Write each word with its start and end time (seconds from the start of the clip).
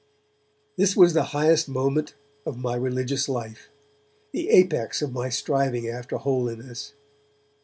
This 0.77 0.97
was 0.97 1.13
the 1.13 1.25
highest 1.25 1.69
moment 1.69 2.15
of 2.43 2.57
my 2.57 2.75
religious 2.75 3.29
life, 3.29 3.69
the 4.31 4.49
apex 4.49 5.03
of 5.03 5.13
my 5.13 5.29
striving 5.29 5.87
after 5.87 6.17
holiness. 6.17 6.93